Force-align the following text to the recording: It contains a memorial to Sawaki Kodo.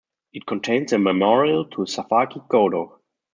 It 0.33 0.47
contains 0.47 0.91
a 0.93 0.97
memorial 0.97 1.63
to 1.65 1.81
Sawaki 1.85 2.41
Kodo. 2.47 3.01